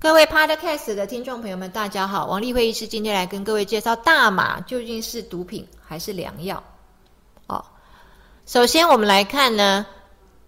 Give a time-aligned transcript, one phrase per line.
[0.00, 6.62] 各位 Podcast 的听众朋友们，大家好，王丽慧医师今天来跟各位介绍大麻究竟是毒品还是良药？
[7.48, 7.62] 哦，
[8.46, 9.84] 首先我们来看呢，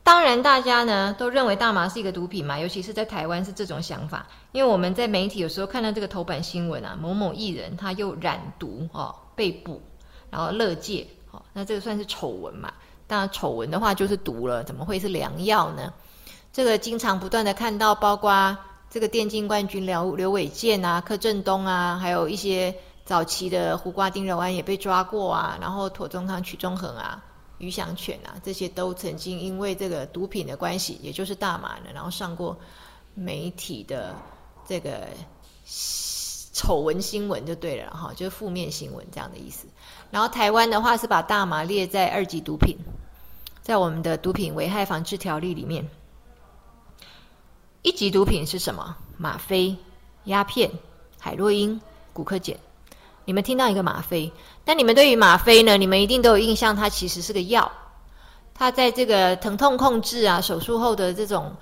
[0.03, 9.83] 当然大家呢都认为大麻是一个毒品嘛，尤其是在台湾是这种想法，因为我们在媒体有时候看到这个头版新闻啊，某某艺人他又染毒哦被捕，
[10.31, 12.73] 然后乐戒，哦，那这个算是丑闻嘛？
[13.07, 15.93] 当然丑闻的话就是毒了，怎么会是良药呢？
[16.55, 18.57] 这个经常不断的看到，包括。
[18.93, 22.75] 这个电竞冠军刘刘伟健啊，柯震东啊，还有一些
[23.07, 27.25] 早期的胡瓜丁柔安也被抓过啊，然后妥中康、曲中恒啊、
[27.57, 32.55] 余祥全啊，这些都曾经因为这个毒品的关系，也就是大麻呢，然后上过
[33.15, 34.15] 媒体的
[34.69, 35.09] 这个
[36.53, 39.67] 丑闻新闻就对了哈，就是负面新闻这样的意思。
[40.11, 42.77] 然后台湾的话是把大麻列在二级毒品，
[43.63, 45.89] 在我们的毒品危害防治条例里面。
[47.83, 48.97] 一级毒品是什么？
[49.17, 49.77] 吗啡、
[50.25, 50.71] 鸦片、
[51.19, 51.81] 海洛因、
[52.13, 52.57] 古柯碱。
[53.25, 54.33] 你们听到一个吗啡，
[54.65, 55.77] 但你们对于吗啡呢？
[55.77, 57.71] 你们一定都有印象，它其实是个药。
[58.55, 61.57] 它在这个疼痛控制啊，手术后的这种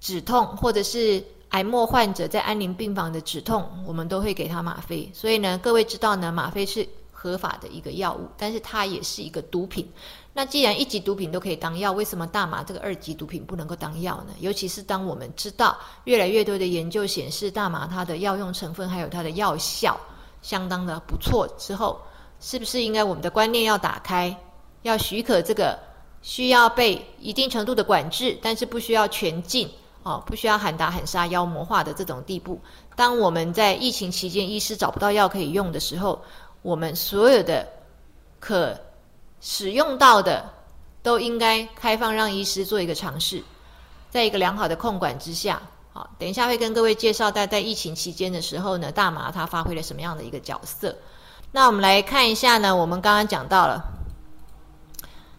[0.00, 5.08] 止痛，或者是癌末患者在安宁病房的止痛，我们都会给他吗啡。
[5.14, 6.88] 所以呢，各位知道呢，吗啡是
[7.22, 9.88] 合法的一个药物，但是它也是一个毒品。
[10.32, 14.34] 那既然一级毒品都可以当药，为什么大麻这个二级毒品不能够当药呢？
[14.40, 19.96] 尤其是当我们知道越来越多的研究显示大麻它的药用成分还有它的药效
[20.40, 22.00] 相当的不错之后，
[22.40, 24.36] 是不是应该我们的观念要打开，
[24.82, 25.78] 要许可这个
[26.22, 29.70] 需要被一定程度的管制，但是不需要全禁
[30.02, 32.60] 哦，不需要喊打喊杀妖魔化的这种地步？
[32.96, 36.20] 当我们在疫情期间医师找不到药可以用的时候，
[36.62, 37.68] 我们所有的
[38.40, 38.78] 可。
[39.44, 40.48] 使用到的
[41.02, 43.42] 都应该开放让医师做一个尝试，
[44.08, 45.60] 在一个良好的控管之下。
[45.92, 50.96] 好，等一下会跟各位介绍在在疫情期间的时候呢，大麻它发挥了什么样的一个角色。
[51.50, 53.82] 那我们来看一下呢，我们刚刚讲到了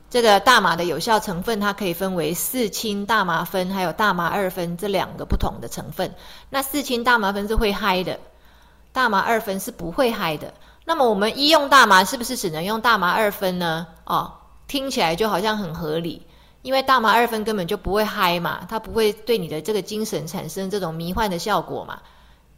[0.10, 6.14] 这个大麻的有效成分，它可以分为四氢大麻酚还有大麻二酚这两个不同的成分。
[6.50, 8.20] 那四氢大麻酚是会嗨的，
[8.92, 10.54] 大麻二酚是不会嗨的。
[10.86, 13.88] 那么我们医用大麻是不是只能用大麻二酚呢？
[14.06, 14.34] 哦，
[14.68, 16.28] 听起来就好像很合理，
[16.62, 22.00] 因为大麻二酚根本就不会嗨嘛，它不会对你的这个精神产生这种迷幻的效果嘛，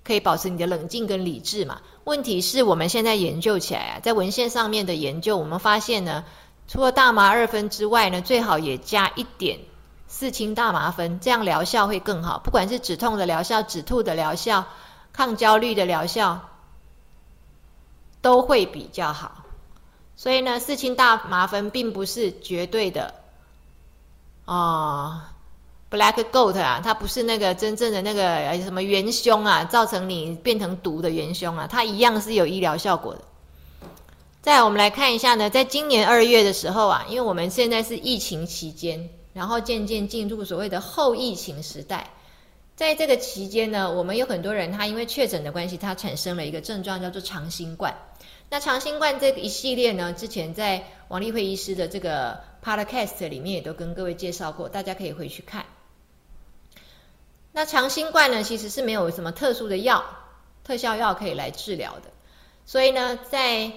[0.03, 1.81] 可以保持你的冷静跟理智嘛。
[2.03, 6.23] 问题是我们现在研究起来啊，在文献上面的研究，我们发现呢，
[6.67, 9.59] 除了大麻二酚之外呢，最好也加一点
[10.07, 14.65] 四氢大麻酚，这样疗效会更好，不管是止痛的疗效、止吐的疗效、
[15.13, 16.41] 抗焦虑的疗效。
[18.25, 19.45] 都会比较好，
[20.15, 23.13] 所以呢，事情大麻酚并不是绝对的
[24.45, 25.31] 啊
[25.91, 33.21] ，black goat 啊，它不是那个真正的那个什么元凶啊，造成你变成毒的元凶啊，它一样是有医疗效果的。
[34.41, 42.09] 再我们来看一下呢，在今年二月的时候啊，因为我们现在是疫情期间，然后渐渐进入所谓的后疫情时代。
[42.75, 47.95] 在这个期间呢，我们有很多人，他因为确诊的关系，他产生了一个症状，叫做长新冠。
[48.49, 55.65] 那长新冠这一系列呢，之前在王立慧医师的这个 podcast 里面也都跟各位介绍过，大家可以回去看。
[57.51, 60.03] 那长新冠呢，其实是没有什么特殊的药、
[60.63, 62.11] 特效药可以来治疗的，
[62.65, 63.71] 所以呢，在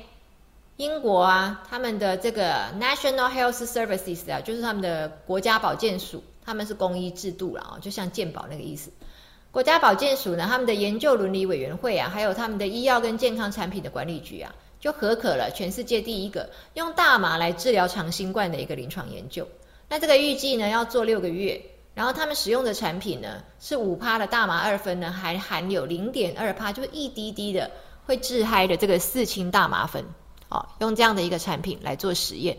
[0.76, 6.22] 英国啊，他们的这个 National Health Services 啊，就是他们的国家保健署。
[6.44, 8.90] 他们是公益制度了啊，就像健保那个意思。
[9.50, 19.48] 国家保健署呢，他们的研究伦理委员会啊，还有他们的医药跟健康产品的管理局啊，就合可了全世界第一个用大麻来治疗长新冠的一个临床研究。
[19.88, 21.60] 那这个预计呢要做六个月，
[21.94, 27.70] 然后他们使用的产品呢是五趴的大麻二分呢，还含有零点二趴，就是一滴滴的
[28.06, 30.04] 会致嗨的这个四氢大麻酚。
[30.50, 32.56] 哦，用这样的一个产品来做实验，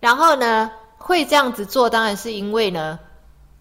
[0.00, 0.70] 然后呢？
[0.98, 2.98] 会这样子做，当然是因为呢，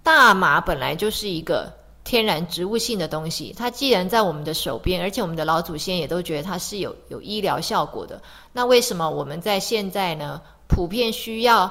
[0.02, 1.72] 大麻本来就是一个
[2.06, 3.54] 天然植物性的东西。
[3.58, 8.22] 它既然在我们的手边，而且我们的老祖先也都觉得它是有有医疗效果的，
[8.54, 11.70] 那为什么我们在现在呢，普遍需要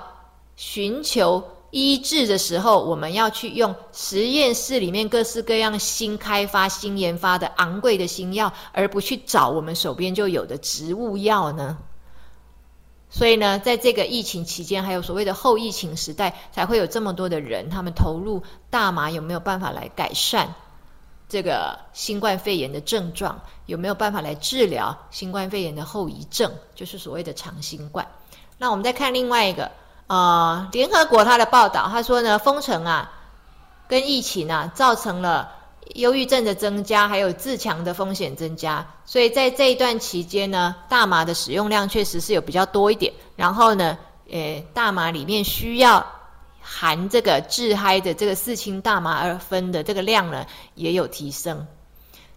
[0.57, 11.79] 寻求医治的时候，我们要去用实验室里面各式各样新开发、新研发的昂贵的新药，而不去找我们手边就有的植物药呢？
[13.17, 20.53] 所以呢，在这个疫情期间，还有所谓的后疫情时代，才会有这么多的人，他们投入大麻有没有办法来改善
[21.29, 23.41] 这个新冠肺炎的症状？
[23.67, 26.51] 有没有办法来治疗新冠肺炎的后遗症？
[26.75, 28.05] 就是所谓的长新冠。
[28.59, 29.71] 那我们再看另外一个，
[30.09, 33.13] 呃，联合国它的报道，他说呢，封城啊，
[33.87, 35.53] 跟疫情啊，造成了
[35.95, 38.87] 忧郁症的增加，还有自强的风险增加。
[39.05, 43.13] 所以在这一段期间呢，大麻的使用量确实是有比较多一点。
[43.37, 43.99] 然后呢，
[44.31, 46.05] 呃，大麻里面需要
[46.61, 51.67] 含这个致嗨的这个四氢大麻二酚的这个量呢，也有提升。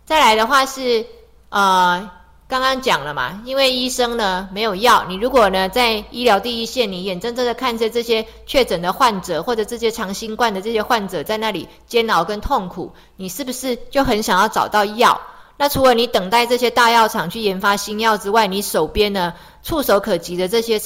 [0.05, 1.05] 再来的话是，
[1.49, 2.11] 呃。
[2.49, 15.19] 刚刚讲了嘛，因为医生呢没有药，你如果呢在医疗第一线，你眼睁睁的看着这些确诊的患者或者这些长新冠的这些患者在那里煎熬跟痛苦，你是不是就很想要找到药？
[15.57, 20.79] 那除了你等待这些大药厂去研发新药之外，你手边呢触手可及的这些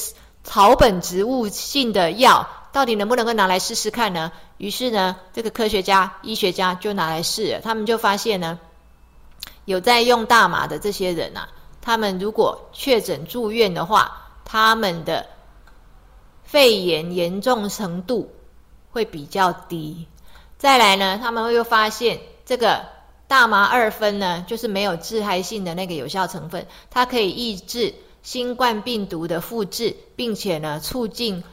[0.44, 4.32] 草本植物性的药，到底能不能够拿来试试看呢？
[4.58, 8.58] 于是呢，这个科学家、医学家就拿来试，他们就发现呢。
[9.66, 11.50] 有在用大麻的这些人啊，
[11.82, 15.28] 他们如果确诊住院的话，他们的
[16.44, 18.34] 肺炎严重程度
[18.92, 20.08] 会比较低。
[20.58, 22.86] 再来呢，他们会又发现这个
[23.28, 27.94] 大麻二酚呢，就是没有致癌性的那个有效成分，它可以抑制
[28.24, 31.44] 新冠病毒的复制，并且呢，促进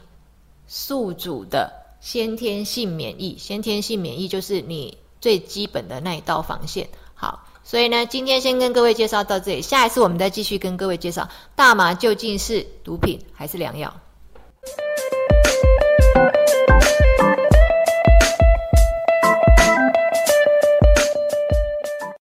[0.67, 1.71] 宿主的
[2.01, 3.37] 先天性免疫。
[3.37, 6.89] 先天性免疫就是你最基本的那一道防线。
[7.13, 7.45] 好。
[7.69, 13.93] 所以呢，今天先跟各位介绍到这里，下一次我们再继续跟各位介绍大麻究竟是毒品还是良药。